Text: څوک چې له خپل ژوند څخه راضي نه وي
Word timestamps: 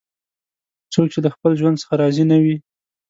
څوک 0.93 1.07
چې 1.13 1.19
له 1.25 1.29
خپل 1.35 1.51
ژوند 1.59 1.79
څخه 1.81 1.93
راضي 2.01 2.23
نه 2.31 2.37
وي 2.43 2.55